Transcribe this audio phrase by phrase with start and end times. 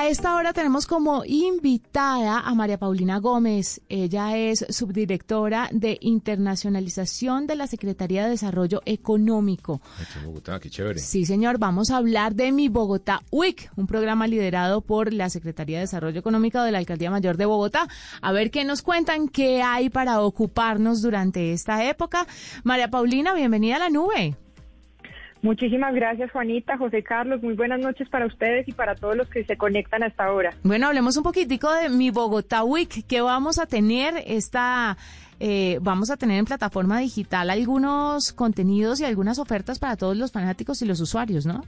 [0.00, 3.82] A esta hora tenemos como invitada a María Paulina Gómez.
[3.90, 9.82] Ella es subdirectora de internacionalización de la Secretaría de Desarrollo Económico.
[10.24, 10.98] Bogotá, qué chévere.
[10.98, 15.76] Sí, señor, vamos a hablar de Mi Bogotá Week, un programa liderado por la Secretaría
[15.76, 17.86] de Desarrollo Económico de la Alcaldía Mayor de Bogotá.
[18.22, 22.26] A ver qué nos cuentan, qué hay para ocuparnos durante esta época.
[22.64, 24.34] María Paulina, bienvenida a la nube.
[25.42, 27.42] Muchísimas gracias, Juanita, José Carlos.
[27.42, 30.54] Muy buenas noches para ustedes y para todos los que se conectan hasta ahora.
[30.62, 33.06] Bueno, hablemos un poquitico de mi Bogotá Week.
[33.08, 34.98] ¿Qué vamos a tener esta?
[35.38, 40.30] Eh, vamos a tener en plataforma digital algunos contenidos y algunas ofertas para todos los
[40.32, 41.62] fanáticos y los usuarios, ¿no?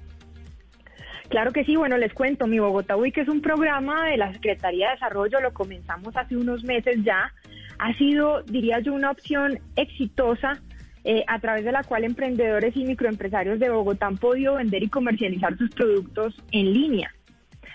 [1.31, 4.89] Claro que sí, bueno, les cuento, mi Bogotá Week es un programa de la Secretaría
[4.89, 7.33] de Desarrollo, lo comenzamos hace unos meses ya.
[7.79, 10.61] Ha sido, diría yo, una opción exitosa
[11.05, 14.89] eh, a través de la cual emprendedores y microempresarios de Bogotá han podido vender y
[14.89, 17.13] comercializar sus productos en línea.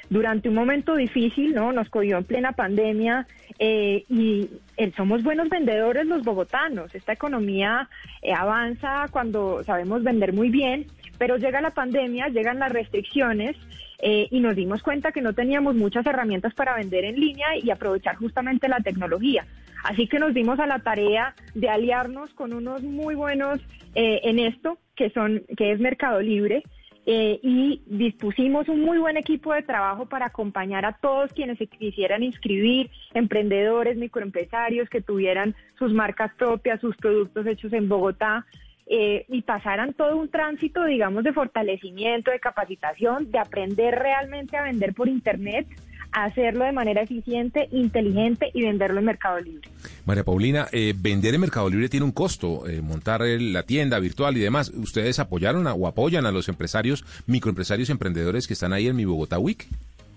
[0.10, 1.74] Durante un momento difícil, ¿no?
[1.74, 3.28] Nos cogió en plena pandemia
[3.60, 6.96] eh, y eh, somos buenos vendedores los bogotanos.
[6.96, 7.90] Esta economía
[8.38, 13.58] avanza cuando sabemos vender muy bien, pero llega la pandemia, llegan las restricciones
[14.00, 18.16] y nos dimos cuenta que no teníamos muchas herramientas para vender en línea y aprovechar
[18.16, 19.46] justamente la tecnología.
[19.84, 23.60] Así que nos dimos a la tarea de aliarnos con unos muy buenos
[23.96, 26.64] eh, en esto, que, son, que es Mercado Libre,
[27.06, 31.68] eh, y dispusimos un muy buen equipo de trabajo para acompañar a todos quienes se
[31.68, 38.46] quisieran inscribir, emprendedores, microempresarios que tuvieran sus marcas propias, sus productos hechos en Bogotá.
[38.90, 44.64] Eh, y pasaran todo un tránsito, digamos, de fortalecimiento, de capacitación, de aprender realmente a
[44.64, 45.68] vender por Internet,
[46.14, 49.70] hacerlo de manera eficiente, inteligente y venderlo en Mercado Libre.
[50.06, 54.38] María Paulina, eh, vender en Mercado Libre tiene un costo, eh, montar la tienda virtual
[54.38, 54.70] y demás.
[54.70, 59.38] ¿Ustedes apoyaron o apoyan a los empresarios, microempresarios, emprendedores que están ahí en mi Bogotá
[59.38, 59.68] Week?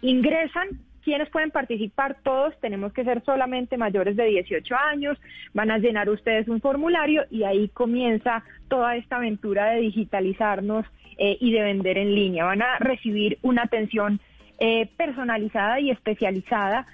[0.01, 0.67] ingresan
[1.03, 2.17] ¿Quiénes pueden participar?
[2.21, 5.17] Todos tenemos que ser solamente mayores de 18 años,
[5.53, 10.85] van a llenar ustedes un formulario y ahí comienza toda esta aventura de digitalizarnos
[11.17, 12.45] eh, y de vender en línea.
[12.45, 14.19] Van a recibir una atención
[14.63, 16.85] eh, personalizada y especializada.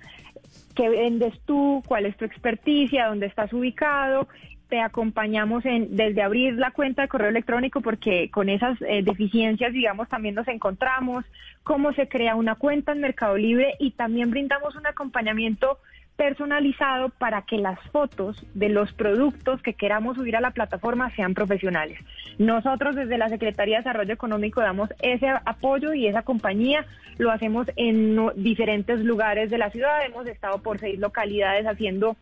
[0.74, 1.84] ¿Qué vendes tú?
[1.86, 3.08] ¿Cuál es tu experticia?
[3.08, 4.30] ¿Dónde estás ubicado?
[4.70, 9.72] te acompañamos en desde abrir la cuenta de correo electrónico porque con esas eh, deficiencias
[9.72, 11.24] digamos también nos encontramos
[11.64, 15.80] cómo se crea una cuenta en Mercado Libre y también brindamos un acompañamiento
[16.18, 21.36] personalizado para que las fotos de los productos que queramos subir a la plataforma sean
[21.36, 22.00] profesionales.
[22.40, 26.86] Nosotros desde la Secretaría de Desarrollo Económico damos ese apoyo y esa compañía
[27.18, 30.06] lo hacemos en diferentes lugares de la ciudad.
[30.06, 32.18] Hemos estado por seis localidades haciendo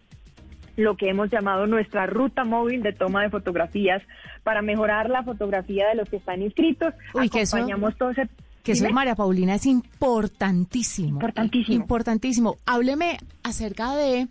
[0.76, 4.04] lo que hemos llamado nuestra ruta móvil de toma de fotografías
[4.44, 6.94] para mejorar la fotografía de los que están inscritos.
[7.14, 8.28] Uy, Acompañamos todo ese
[8.66, 11.10] que eso, María Paulina, es importantísimo.
[11.10, 11.76] Importantísimo.
[11.76, 12.58] Importantísimo.
[12.66, 14.28] Hábleme acerca de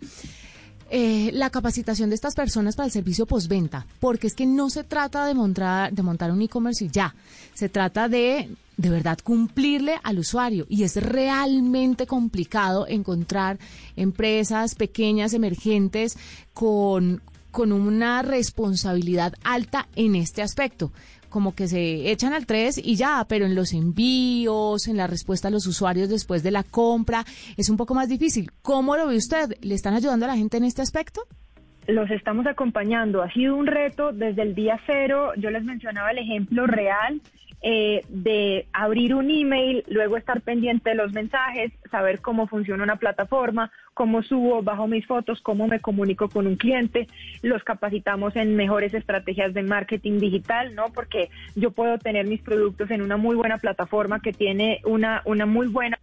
[0.91, 4.83] eh, la capacitación de estas personas para el servicio postventa, porque es que no se
[4.83, 7.15] trata de montar, de montar un e-commerce y ya,
[7.53, 13.57] se trata de de verdad cumplirle al usuario y es realmente complicado encontrar
[13.95, 16.17] empresas pequeñas, emergentes,
[16.53, 17.21] con,
[17.55, 20.91] con una responsabilidad alta en este aspecto
[21.29, 25.47] como que se echan al 3 y ya, pero en los envíos, en la respuesta
[25.47, 28.51] a los usuarios después de la compra, es un poco más difícil.
[28.61, 29.57] ¿Cómo lo ve usted?
[29.61, 31.27] ¿Le están ayudando a la gente en este aspecto?
[31.87, 33.21] Los estamos acompañando.
[33.21, 35.33] Ha sido un reto desde el día cero.
[35.37, 37.21] Yo les mencionaba el ejemplo real
[37.67, 42.97] eh, de abrir un email, luego estar pendiente de los mensajes, saber cómo funciona una
[42.97, 47.07] plataforma, cómo subo, bajo mis fotos, cómo me comunico con un cliente.
[47.41, 50.91] Los capacitamos en mejores estrategias de marketing digital, ¿no?
[50.93, 55.47] Porque yo puedo tener mis productos en una muy buena plataforma que tiene una, una
[55.47, 55.97] muy buena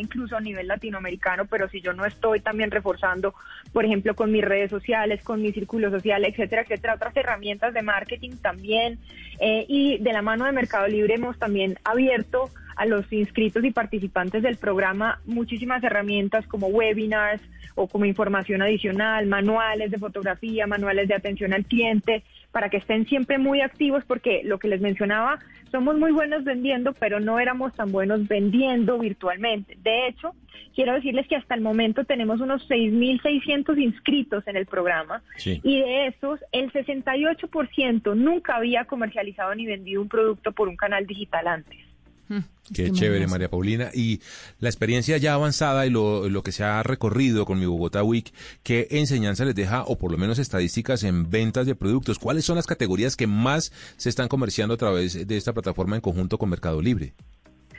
[0.00, 3.34] incluso a nivel latinoamericano, pero si yo no estoy también reforzando,
[3.72, 7.82] por ejemplo, con mis redes sociales, con mi círculo social, etcétera, etcétera, otras herramientas de
[7.82, 8.98] marketing también.
[9.40, 13.70] Eh, y de la mano de Mercado Libre hemos también abierto a los inscritos y
[13.70, 17.42] participantes del programa muchísimas herramientas como webinars
[17.74, 23.06] o como información adicional, manuales de fotografía, manuales de atención al cliente, para que estén
[23.06, 25.38] siempre muy activos porque lo que les mencionaba,
[25.72, 29.76] somos muy buenos vendiendo, pero no éramos tan buenos vendiendo virtualmente.
[29.82, 30.34] De hecho,
[30.74, 36.06] quiero decirles que hasta el momento tenemos unos 6.600 inscritos en el programa y de
[36.06, 41.91] esos el 68% nunca había comercializado ni vendido un producto por un canal digital antes.
[42.32, 43.90] Mm, Qué chévere, María Paulina.
[43.92, 44.20] Y
[44.58, 48.32] la experiencia ya avanzada y lo, lo, que se ha recorrido con mi Bogotá Week,
[48.62, 52.18] ¿qué enseñanza les deja, o por lo menos estadísticas en ventas de productos?
[52.18, 56.00] ¿Cuáles son las categorías que más se están comerciando a través de esta plataforma en
[56.00, 57.12] conjunto con Mercado Libre?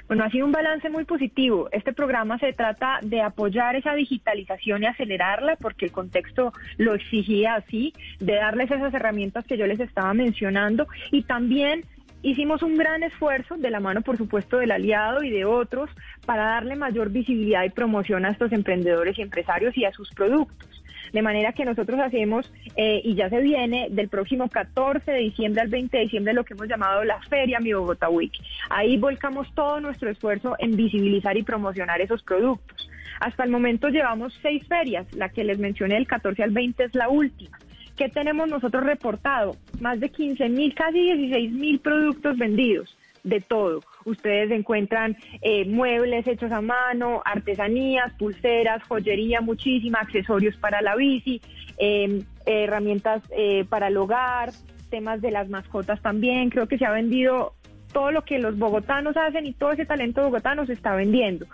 [0.08, 1.70] Bueno, ha sido un balance muy positivo.
[1.72, 7.56] Este programa se trata de apoyar esa digitalización y acelerarla porque el contexto lo exigía
[7.56, 11.86] así, de darles esas herramientas que yo les estaba mencionando y también
[12.24, 15.90] hicimos un gran esfuerzo, de la mano por supuesto del aliado y de otros,
[16.26, 20.70] para darle mayor visibilidad y promoción a estos emprendedores y empresarios y a sus productos.
[21.12, 25.62] De manera que nosotros hacemos, eh, y ya se viene, del próximo 14 de diciembre
[25.62, 28.34] al 20 de diciembre, lo que hemos llamado la Feria Mi Bogotá Week.
[28.72, 32.90] Ahí volcamos todo nuestro esfuerzo en visibilizar y promocionar esos productos.
[33.20, 36.96] Hasta el momento llevamos seis ferias, la que les mencioné del 14 al 20 es
[36.96, 37.60] la última.
[37.98, 39.56] ¿Qué tenemos nosotros reportado?
[39.80, 43.82] Más de 15 mil, casi 16 mil productos vendidos de todo.
[44.06, 51.42] Ustedes encuentran eh, muebles hechos a mano, artesanías, pulseras, joyería muchísima, accesorios para la bici,
[51.78, 54.52] em, herramientas eh, para el hogar,
[54.90, 56.50] temas de las mascotas también.
[56.50, 57.54] Creo que se ha vendido
[57.94, 61.46] todo lo que los bogotanos hacen y todo ese talento bogotano se está vendiendo.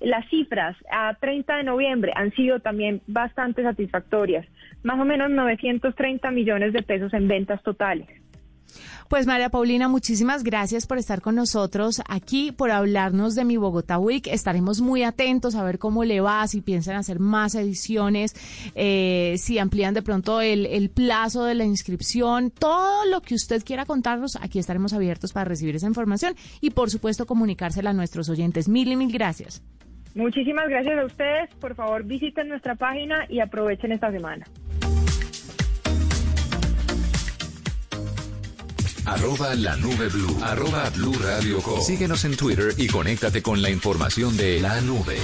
[0.00, 4.46] Las cifras a 30 de noviembre han sido también bastante satisfactorias,
[4.82, 8.08] más o menos 930 millones de pesos en ventas totales.
[9.08, 13.98] Pues María Paulina, muchísimas gracias por estar con nosotros aquí, por hablarnos de mi Bogotá
[13.98, 14.26] Week.
[14.26, 18.34] Estaremos muy atentos a ver cómo le va, si piensan hacer más ediciones,
[18.74, 23.62] eh, si amplían de pronto el, el plazo de la inscripción, todo lo que usted
[23.62, 28.28] quiera contarnos, aquí estaremos abiertos para recibir esa información y por supuesto comunicársela a nuestros
[28.30, 28.68] oyentes.
[28.68, 29.62] Mil y mil gracias.
[30.14, 31.50] Muchísimas gracias a ustedes.
[31.60, 34.46] Por favor, visiten nuestra página y aprovechen esta semana.
[39.06, 40.38] Arroba la nube blue.
[40.42, 45.18] Arroba blue radio Síguenos en Twitter y conéctate con la información de la nube.